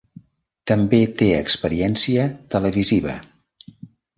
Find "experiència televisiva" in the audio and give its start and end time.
1.41-3.19